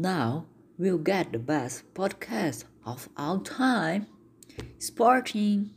Now 0.00 0.46
we'll 0.78 0.98
get 0.98 1.32
the 1.32 1.40
best 1.40 1.92
podcast 1.92 2.62
of 2.86 3.08
all 3.16 3.40
time 3.40 4.06
Sporting. 4.78 5.70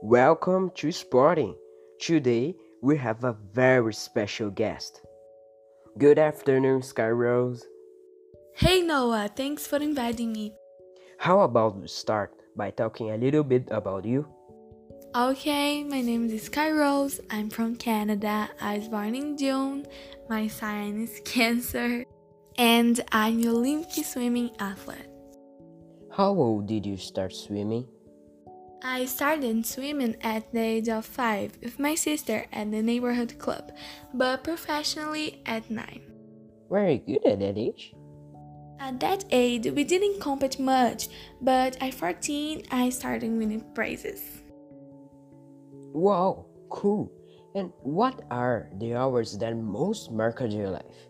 Welcome 0.00 0.70
to 0.76 0.90
Sporting. 0.90 1.54
Today 2.00 2.54
we 2.80 2.96
have 2.96 3.24
a 3.24 3.36
very 3.52 3.92
special 3.92 4.48
guest. 4.48 5.03
Good 5.96 6.18
afternoon, 6.18 6.82
Sky 6.82 7.08
Rose. 7.08 7.68
Hey 8.56 8.82
Noah, 8.82 9.30
thanks 9.30 9.64
for 9.64 9.76
inviting 9.76 10.32
me. 10.32 10.52
How 11.18 11.40
about 11.42 11.76
we 11.76 11.86
start 11.86 12.34
by 12.56 12.70
talking 12.70 13.10
a 13.12 13.16
little 13.16 13.44
bit 13.44 13.68
about 13.70 14.04
you? 14.04 14.26
Okay, 15.14 15.84
my 15.84 16.00
name 16.00 16.28
is 16.30 16.50
Sky 16.50 16.72
Rose. 16.72 17.20
I'm 17.30 17.48
from 17.48 17.76
Canada. 17.76 18.50
I 18.60 18.78
was 18.78 18.88
born 18.88 19.14
in 19.14 19.38
June. 19.38 19.86
My 20.28 20.48
sign 20.48 21.04
is 21.04 21.20
Cancer. 21.24 22.04
And 22.58 22.98
I'm 23.12 23.38
an 23.38 23.48
Olympic 23.48 24.04
swimming 24.04 24.50
athlete. 24.58 25.06
How 26.10 26.30
old 26.34 26.66
did 26.66 26.86
you 26.86 26.96
start 26.96 27.32
swimming? 27.32 27.86
I 28.86 29.06
started 29.06 29.64
swimming 29.64 30.14
at 30.20 30.52
the 30.52 30.60
age 30.60 30.90
of 30.90 31.06
5 31.06 31.56
with 31.62 31.78
my 31.78 31.94
sister 31.94 32.44
at 32.52 32.70
the 32.70 32.82
neighborhood 32.82 33.38
club, 33.38 33.72
but 34.12 34.44
professionally 34.44 35.40
at 35.46 35.70
9. 35.70 36.02
Very 36.70 36.98
good 36.98 37.24
at 37.24 37.38
that 37.38 37.56
age. 37.56 37.94
At 38.78 39.00
that 39.00 39.24
age, 39.30 39.64
we 39.72 39.84
didn't 39.84 40.20
compete 40.20 40.60
much, 40.60 41.08
but 41.40 41.80
at 41.80 41.94
14, 41.94 42.64
I 42.70 42.90
started 42.90 43.32
winning 43.32 43.64
prizes. 43.74 44.20
Wow, 45.94 46.44
cool. 46.68 47.10
And 47.54 47.72
what 47.80 48.20
are 48.30 48.68
the 48.78 48.96
hours 48.96 49.38
that 49.38 49.56
most 49.56 50.12
marked 50.12 50.52
your 50.52 50.68
life? 50.68 51.08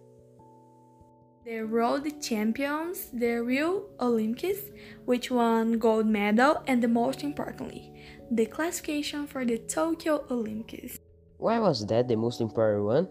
The 1.45 1.62
world 1.64 2.06
champions, 2.23 3.11
the 3.12 3.42
Rio 3.42 3.83
Olympics, 4.00 4.61
which 5.05 5.31
won 5.31 5.78
gold 5.78 6.06
medal, 6.06 6.62
and 6.67 6.83
the 6.83 6.89
most 6.89 7.23
importantly, 7.23 7.92
the 8.31 8.47
classification 8.47 9.27
for 9.27 9.45
the 9.45 9.59
Tokyo 9.59 10.25
Olympics. 10.31 11.00
Why 11.37 11.59
was 11.59 11.84
that 11.89 12.09
the 12.09 12.17
most 12.17 12.41
important 12.41 12.84
one? 12.84 13.09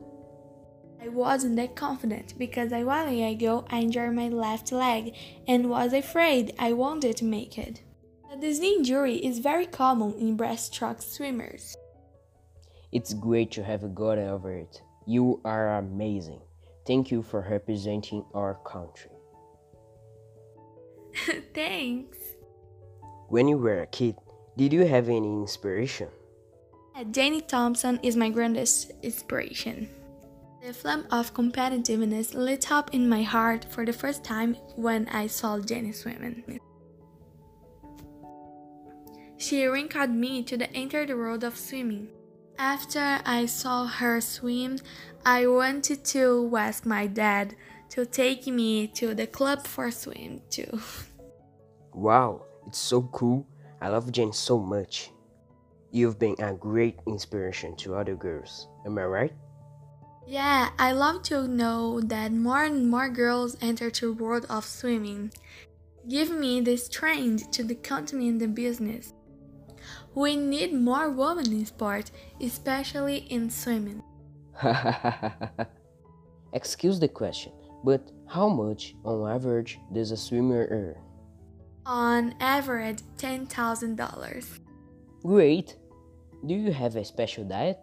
I 0.99 1.09
wasn't 1.09 1.57
that 1.57 1.75
confident 1.75 2.33
because 2.39 2.71
a 2.71 2.83
while 2.83 3.07
ago 3.07 3.65
I 3.69 3.81
injured 3.81 4.15
my 4.15 4.29
left 4.29 4.71
leg 4.71 5.13
and 5.47 5.69
was 5.69 5.93
afraid 5.93 6.55
I 6.57 6.73
wanted 6.73 7.17
to 7.17 7.25
make 7.25 7.59
it. 7.59 7.83
This 8.39 8.59
injury 8.61 9.17
is 9.17 9.37
very 9.37 9.67
common 9.67 10.13
in 10.13 10.35
breaststroke 10.35 11.03
swimmers. 11.03 11.77
It's 12.91 13.13
great 13.13 13.51
to 13.51 13.63
have 13.63 13.93
gotten 13.93 14.27
over 14.27 14.51
it. 14.53 14.81
You 15.05 15.39
are 15.45 15.77
amazing. 15.77 16.41
Thank 16.85 17.11
you 17.11 17.21
for 17.21 17.45
representing 17.49 18.25
our 18.33 18.55
country. 18.65 19.11
Thanks. 21.53 22.17
When 23.29 23.47
you 23.47 23.57
were 23.57 23.81
a 23.81 23.87
kid, 23.87 24.15
did 24.57 24.73
you 24.73 24.85
have 24.85 25.09
any 25.09 25.27
inspiration? 25.27 26.09
Jenny 27.11 27.41
Thompson 27.41 27.99
is 28.03 28.15
my 28.15 28.29
greatest 28.29 28.91
inspiration. 29.01 29.89
The 30.61 30.73
flame 30.73 31.05
of 31.11 31.33
competitiveness 31.33 32.33
lit 32.33 32.71
up 32.71 32.93
in 32.93 33.09
my 33.09 33.23
heart 33.23 33.65
for 33.69 33.85
the 33.85 33.91
first 33.91 34.23
time 34.23 34.55
when 34.75 35.07
I 35.09 35.27
saw 35.27 35.59
Jenny 35.59 35.91
swimming. 35.91 36.59
She 39.37 39.63
encouraged 39.63 40.13
me 40.13 40.43
to 40.43 40.71
enter 40.73 41.05
the 41.05 41.17
world 41.17 41.43
of 41.43 41.57
swimming. 41.57 42.07
After 42.57 43.19
I 43.25 43.45
saw 43.45 43.85
her 43.87 44.21
swim, 44.21 44.79
I 45.25 45.47
wanted 45.47 46.03
to 46.05 46.51
ask 46.57 46.85
my 46.85 47.07
dad 47.07 47.55
to 47.89 48.05
take 48.05 48.47
me 48.47 48.87
to 48.87 49.13
the 49.13 49.27
club 49.27 49.65
for 49.65 49.91
swim 49.91 50.41
too. 50.49 50.79
Wow, 51.93 52.45
it's 52.65 52.79
so 52.79 53.03
cool. 53.13 53.45
I 53.79 53.89
love 53.89 54.11
Jane 54.11 54.33
so 54.33 54.57
much. 54.57 55.11
You've 55.91 56.17
been 56.17 56.35
a 56.39 56.53
great 56.53 56.97
inspiration 57.05 57.75
to 57.77 57.93
other 57.93 58.15
girls. 58.15 58.67
Am 58.83 58.97
I 58.97 59.05
right? 59.05 59.33
Yeah, 60.25 60.69
I 60.79 60.93
love 60.93 61.21
to 61.23 61.47
know 61.47 62.01
that 62.01 62.31
more 62.31 62.63
and 62.63 62.89
more 62.89 63.09
girls 63.09 63.57
enter 63.61 63.91
the 63.91 64.11
world 64.11 64.47
of 64.49 64.65
swimming. 64.65 65.31
Give 66.09 66.31
me 66.31 66.61
the 66.61 66.77
strength 66.77 67.51
to 67.51 67.75
continue 67.75 68.29
in 68.29 68.37
the 68.39 68.47
business. 68.47 69.13
We 70.15 70.35
need 70.35 70.73
more 70.73 71.09
women 71.09 71.51
in 71.51 71.65
sport, 71.65 72.11
especially 72.41 73.17
in 73.29 73.49
swimming. 73.49 74.03
Excuse 76.53 76.99
the 76.99 77.07
question, 77.07 77.51
but 77.83 78.11
how 78.27 78.47
much 78.47 78.95
on 79.03 79.29
average 79.29 79.79
does 79.91 80.11
a 80.11 80.17
swimmer 80.17 80.67
earn? 80.69 80.95
On 81.85 82.35
average, 82.39 82.99
$10,000. 83.17 84.59
Great. 85.23 85.75
Do 86.45 86.53
you 86.53 86.71
have 86.71 86.95
a 86.95 87.03
special 87.03 87.43
diet? 87.43 87.79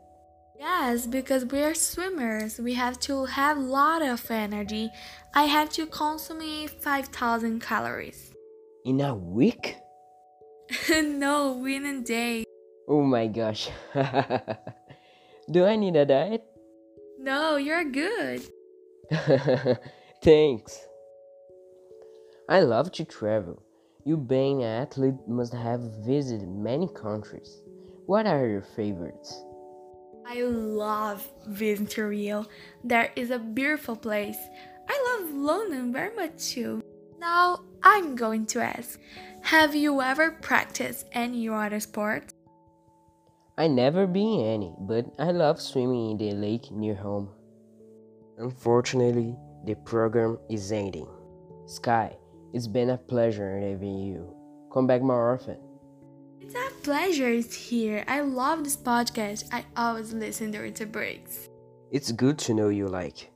Yes, 0.58 1.06
because 1.06 1.46
we 1.46 1.62
are 1.62 1.74
swimmers. 1.74 2.58
We 2.58 2.74
have 2.74 3.00
to 3.00 3.24
have 3.24 3.56
a 3.56 3.60
lot 3.60 4.02
of 4.02 4.30
energy. 4.30 4.90
I 5.34 5.44
have 5.44 5.70
to 5.70 5.86
consume 5.86 6.68
5,000 6.68 7.60
calories. 7.60 8.32
In 8.84 9.00
a 9.00 9.14
week? 9.14 9.76
no, 10.90 11.64
in 11.66 11.84
a 11.86 12.00
day. 12.00 12.44
Oh 12.86 13.02
my 13.02 13.26
gosh. 13.26 13.68
Do 15.50 15.64
I 15.64 15.76
need 15.76 15.96
a 15.96 16.04
diet? 16.04 16.44
No, 17.18 17.56
you're 17.56 17.84
good. 17.84 18.42
Thanks. 20.22 20.86
I 22.48 22.60
love 22.60 22.92
to 22.92 23.04
travel. 23.04 23.62
You 24.04 24.16
being 24.16 24.62
an 24.62 24.82
athlete 24.82 25.26
must 25.26 25.52
have 25.52 25.80
visited 26.04 26.48
many 26.48 26.88
countries. 26.88 27.62
What 28.06 28.26
are 28.26 28.46
your 28.46 28.62
favorites? 28.62 29.44
I 30.26 30.42
love 30.42 31.28
visiting 31.46 32.04
Rio. 32.04 32.46
There 32.84 33.10
is 33.16 33.30
a 33.30 33.38
beautiful 33.38 33.96
place. 33.96 34.38
I 34.88 35.18
love 35.18 35.34
London 35.34 35.92
very 35.92 36.14
much 36.14 36.50
too. 36.50 36.82
Now 37.20 37.60
I'm 37.82 38.16
going 38.16 38.46
to 38.46 38.62
ask 38.62 38.98
Have 39.42 39.74
you 39.74 40.00
ever 40.00 40.30
practiced 40.30 41.06
any 41.12 41.50
water 41.50 41.78
sport? 41.78 42.32
I 43.58 43.68
never 43.68 44.06
been 44.06 44.40
any, 44.40 44.72
but 44.80 45.04
I 45.18 45.30
love 45.30 45.60
swimming 45.60 46.12
in 46.12 46.16
the 46.16 46.32
lake 46.32 46.70
near 46.70 46.94
home. 46.94 47.28
Unfortunately, 48.38 49.36
the 49.66 49.74
program 49.74 50.38
is 50.48 50.72
ending. 50.72 51.06
Sky, 51.66 52.16
it's 52.54 52.66
been 52.66 52.88
a 52.88 52.96
pleasure 52.96 53.60
having 53.60 53.98
you. 53.98 54.34
Come 54.72 54.86
back 54.86 55.02
more 55.02 55.34
often. 55.34 55.58
It's 56.40 56.54
a 56.54 56.70
pleasure 56.82 57.28
it's 57.28 57.54
here. 57.54 58.02
I 58.08 58.22
love 58.22 58.64
this 58.64 58.78
podcast. 58.78 59.44
I 59.52 59.66
always 59.76 60.14
listen 60.14 60.52
during 60.52 60.72
the 60.72 60.86
breaks. 60.86 61.50
It's 61.90 62.12
good 62.12 62.38
to 62.38 62.54
know 62.54 62.70
you 62.70 62.88
like. 62.88 63.30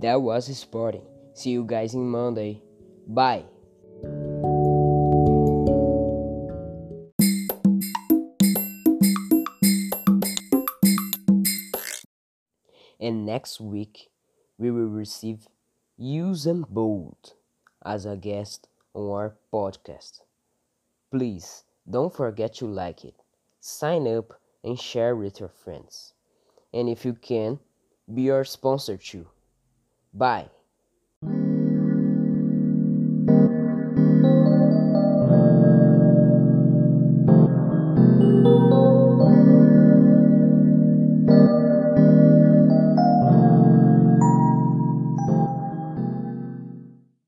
That 0.00 0.22
was 0.22 0.46
Sporting. 0.56 1.04
See 1.34 1.50
you 1.50 1.64
guys 1.64 1.92
in 1.92 2.08
Monday. 2.08 2.62
Bye. 3.08 3.44
And 13.00 13.24
next 13.24 13.60
week, 13.60 14.10
we 14.58 14.70
will 14.70 14.88
receive 14.88 15.48
Usain 15.98 16.68
Bolt 16.68 17.34
as 17.84 18.04
a 18.04 18.16
guest 18.16 18.68
on 18.92 19.10
our 19.10 19.36
podcast. 19.52 20.20
Please 21.10 21.64
don't 21.88 22.14
forget 22.14 22.54
to 22.54 22.66
like 22.66 23.04
it, 23.04 23.14
sign 23.60 24.06
up, 24.06 24.38
and 24.62 24.78
share 24.78 25.16
with 25.16 25.40
your 25.40 25.48
friends. 25.48 26.12
And 26.74 26.88
if 26.88 27.04
you 27.04 27.14
can, 27.14 27.60
be 28.12 28.30
our 28.30 28.44
sponsor 28.44 28.98
too. 28.98 29.26
Bye. 30.12 30.50